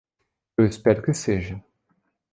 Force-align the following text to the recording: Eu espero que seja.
Eu 0.57 0.65
espero 0.65 1.03
que 1.03 1.13
seja. 1.13 1.63